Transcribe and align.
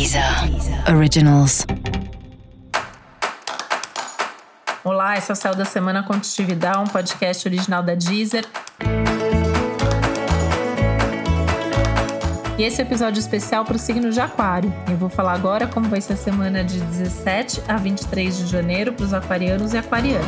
Deezer 0.00 0.24
Originals. 0.96 1.66
Olá, 4.82 5.18
esse 5.18 5.30
é 5.30 5.34
o 5.34 5.36
Céu 5.36 5.54
da 5.54 5.66
Semana 5.66 6.02
Contitividade, 6.02 6.78
um 6.78 6.86
podcast 6.86 7.46
original 7.46 7.82
da 7.82 7.94
Deezer. 7.94 8.46
E 12.56 12.62
esse 12.62 12.80
é 12.80 12.84
episódio 12.84 13.20
especial 13.20 13.62
para 13.66 13.76
o 13.76 13.78
signo 13.78 14.10
de 14.10 14.18
Aquário. 14.18 14.72
Eu 14.90 14.96
vou 14.96 15.10
falar 15.10 15.34
agora 15.34 15.66
como 15.66 15.86
vai 15.86 16.00
ser 16.00 16.14
a 16.14 16.16
semana 16.16 16.64
de 16.64 16.80
17 16.80 17.64
a 17.68 17.76
23 17.76 18.38
de 18.38 18.46
janeiro 18.46 18.94
para 18.94 19.04
os 19.04 19.12
aquarianos 19.12 19.74
e 19.74 19.76
aquarianas. 19.76 20.26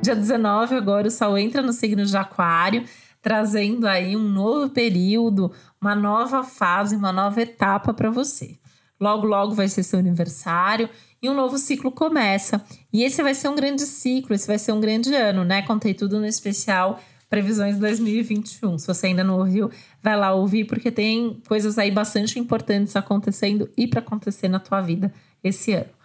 Dia 0.00 0.16
19, 0.16 0.76
agora 0.76 1.08
o 1.08 1.10
Sol 1.10 1.36
entra 1.36 1.60
no 1.60 1.74
signo 1.74 2.06
de 2.06 2.16
Aquário 2.16 2.84
trazendo 3.22 3.86
aí 3.86 4.16
um 4.16 4.28
novo 4.28 4.68
período, 4.68 5.52
uma 5.80 5.94
nova 5.94 6.42
fase, 6.42 6.96
uma 6.96 7.12
nova 7.12 7.40
etapa 7.40 7.94
para 7.94 8.10
você. 8.10 8.58
Logo, 9.00 9.26
logo 9.26 9.54
vai 9.54 9.68
ser 9.68 9.82
seu 9.82 9.98
aniversário 9.98 10.88
e 11.22 11.30
um 11.30 11.34
novo 11.34 11.56
ciclo 11.56 11.90
começa. 11.90 12.62
E 12.92 13.02
esse 13.04 13.22
vai 13.22 13.34
ser 13.34 13.48
um 13.48 13.54
grande 13.54 13.82
ciclo, 13.82 14.34
esse 14.34 14.46
vai 14.46 14.58
ser 14.58 14.72
um 14.72 14.80
grande 14.80 15.14
ano, 15.14 15.44
né? 15.44 15.62
Contei 15.62 15.94
tudo 15.94 16.18
no 16.18 16.26
especial 16.26 17.00
Previsões 17.30 17.78
2021. 17.78 18.76
Se 18.76 18.86
você 18.86 19.06
ainda 19.06 19.24
não 19.24 19.38
ouviu, 19.38 19.70
vai 20.02 20.14
lá 20.16 20.34
ouvir, 20.34 20.66
porque 20.66 20.90
tem 20.90 21.40
coisas 21.48 21.78
aí 21.78 21.90
bastante 21.90 22.38
importantes 22.38 22.94
acontecendo 22.94 23.70
e 23.74 23.86
para 23.86 24.00
acontecer 24.00 24.48
na 24.48 24.60
tua 24.60 24.82
vida 24.82 25.10
esse 25.42 25.72
ano. 25.72 26.01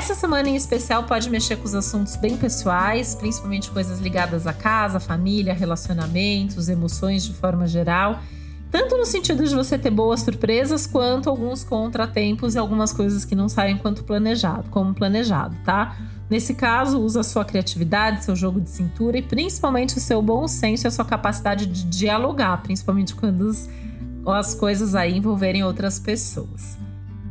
Essa 0.00 0.14
semana 0.14 0.48
em 0.48 0.56
especial 0.56 1.04
pode 1.04 1.28
mexer 1.28 1.56
com 1.56 1.64
os 1.66 1.74
assuntos 1.74 2.16
bem 2.16 2.34
pessoais, 2.34 3.14
principalmente 3.14 3.70
coisas 3.70 4.00
ligadas 4.00 4.46
à 4.46 4.52
casa, 4.54 4.98
família, 4.98 5.52
relacionamentos, 5.52 6.70
emoções 6.70 7.22
de 7.22 7.34
forma 7.34 7.66
geral. 7.66 8.18
Tanto 8.70 8.96
no 8.96 9.04
sentido 9.04 9.46
de 9.46 9.54
você 9.54 9.76
ter 9.76 9.90
boas 9.90 10.20
surpresas, 10.20 10.86
quanto 10.86 11.28
alguns 11.28 11.62
contratempos 11.62 12.54
e 12.54 12.58
algumas 12.58 12.94
coisas 12.94 13.26
que 13.26 13.34
não 13.34 13.46
saem 13.46 13.76
quanto 13.76 14.02
planejado, 14.02 14.70
como 14.70 14.94
planejado, 14.94 15.54
tá? 15.66 15.94
Nesse 16.30 16.54
caso, 16.54 16.98
usa 16.98 17.20
a 17.20 17.24
sua 17.24 17.44
criatividade, 17.44 18.24
seu 18.24 18.34
jogo 18.34 18.58
de 18.58 18.70
cintura 18.70 19.18
e 19.18 19.22
principalmente 19.22 19.98
o 19.98 20.00
seu 20.00 20.22
bom 20.22 20.48
senso 20.48 20.86
e 20.86 20.88
a 20.88 20.90
sua 20.90 21.04
capacidade 21.04 21.66
de 21.66 21.84
dialogar, 21.84 22.62
principalmente 22.62 23.14
quando 23.14 23.52
as 24.28 24.54
coisas 24.54 24.94
aí 24.94 25.18
envolverem 25.18 25.62
outras 25.62 25.98
pessoas. 25.98 26.78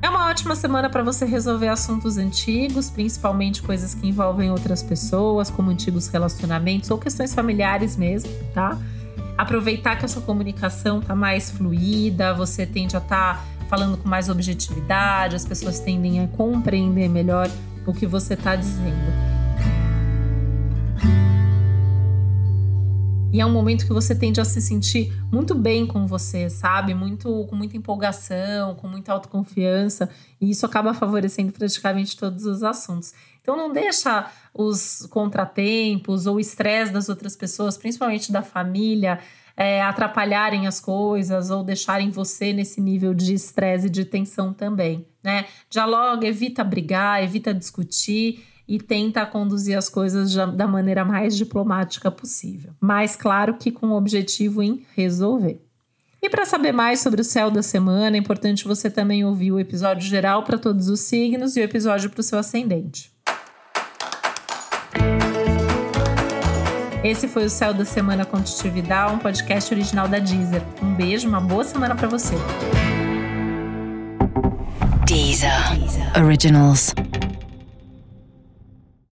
É 0.02 0.10
uma 0.10 0.30
ótima 0.30 0.56
semana 0.56 0.90
para 0.90 1.04
você 1.04 1.26
resolver 1.26 1.68
assuntos 1.68 2.18
antigos, 2.18 2.90
principalmente 2.90 3.62
coisas 3.62 3.94
que 3.94 4.08
envolvem 4.08 4.50
outras 4.50 4.82
pessoas, 4.82 5.50
como 5.50 5.72
antigos 5.72 6.08
relacionamentos 6.08 6.90
ou 6.90 6.98
questões 6.98 7.34
familiares 7.34 7.98
mesmo, 7.98 8.32
tá? 8.54 8.78
Aproveitar 9.38 9.98
que 9.98 10.06
a 10.06 10.08
sua 10.08 10.22
comunicação 10.22 11.02
tá 11.02 11.14
mais 11.14 11.50
fluida, 11.50 12.34
você 12.34 12.66
tende 12.66 12.96
a 12.96 13.00
estar 13.00 13.38
tá 13.38 13.66
falando 13.68 13.98
com 13.98 14.08
mais 14.08 14.30
objetividade, 14.30 15.36
as 15.36 15.46
pessoas 15.46 15.80
tendem 15.82 16.24
a 16.24 16.28
compreender 16.28 17.10
melhor 17.10 17.50
o 17.86 17.94
que 17.94 18.08
você 18.08 18.36
está 18.36 18.56
dizendo. 18.56 19.30
E 23.32 23.40
é 23.40 23.46
um 23.46 23.52
momento 23.52 23.86
que 23.86 23.94
você 23.94 24.16
tende 24.16 24.42
a 24.42 24.46
se 24.46 24.60
sentir 24.60 25.14
muito 25.32 25.54
bem 25.54 25.86
com 25.86 26.08
você, 26.08 26.50
sabe? 26.50 26.96
Muito 26.96 27.46
com 27.48 27.56
muita 27.56 27.78
empolgação, 27.78 28.74
com 28.74 28.88
muita 28.88 29.14
autoconfiança, 29.14 30.10
e 30.42 30.50
isso 30.50 30.66
acaba 30.66 30.96
favorecendo 30.96 31.52
praticamente 31.52 32.18
todos 32.18 32.46
os 32.46 32.64
assuntos. 32.64 33.14
Então 33.40 33.56
não 33.56 33.72
deixa 33.72 34.32
os 34.52 35.06
contratempos 35.12 36.26
ou 36.26 36.38
o 36.38 36.40
estresse 36.40 36.92
das 36.92 37.08
outras 37.08 37.36
pessoas, 37.36 37.78
principalmente 37.78 38.32
da 38.32 38.42
família, 38.42 39.20
é, 39.56 39.82
atrapalharem 39.84 40.66
as 40.66 40.80
coisas 40.80 41.52
ou 41.52 41.64
deixarem 41.64 42.10
você 42.10 42.52
nesse 42.52 42.82
nível 42.82 43.14
de 43.14 43.36
estresse 43.36 43.88
e 43.88 43.90
de 43.92 44.06
tensão 44.06 44.54
também, 44.54 45.06
né? 45.22 45.46
Dialoga, 45.70 46.26
evita 46.26 46.64
brigar, 46.64 47.24
evita 47.24 47.54
discutir 47.54 48.44
e 48.70 48.78
tenta 48.78 49.26
conduzir 49.26 49.76
as 49.76 49.90
coisas 49.90 50.36
da 50.36 50.68
maneira 50.68 51.04
mais 51.04 51.36
diplomática 51.36 52.12
possível. 52.12 52.72
Mas 52.80 53.16
claro 53.16 53.56
que 53.56 53.72
com 53.72 53.88
o 53.88 53.98
objetivo 53.98 54.62
em 54.62 54.86
resolver. 54.96 55.60
E 56.22 56.30
para 56.30 56.46
saber 56.46 56.72
mais 56.72 57.00
sobre 57.00 57.22
o 57.22 57.24
céu 57.24 57.50
da 57.50 57.64
semana, 57.64 58.16
é 58.16 58.20
importante 58.20 58.68
você 58.68 58.88
também 58.88 59.26
ouvir 59.26 59.52
o 59.52 59.60
episódio 59.60 60.08
geral 60.08 60.44
para 60.44 60.60
todos 60.60 60.88
os 60.88 61.00
signos 61.00 61.58
e 61.58 61.62
o 61.62 61.64
episódio 61.64 62.12
para 62.12 62.20
o 62.20 62.24
seu 62.24 62.38
ascendente. 62.38 63.12
Esse 67.04 67.28
foi 67.28 67.46
o 67.46 67.50
Céu 67.50 67.74
da 67.74 67.86
Semana 67.86 68.26
Contitividade, 68.26 69.14
um 69.16 69.20
podcast 69.20 69.74
original 69.74 70.08
da 70.08 70.20
Deezer. 70.20 70.62
Um 70.84 70.94
beijo, 70.94 71.28
uma 71.28 71.40
boa 71.40 71.64
semana 71.64 71.96
para 71.96 72.08
você. 72.08 72.36
Deezer. 75.08 75.50
Originals. 76.22 76.94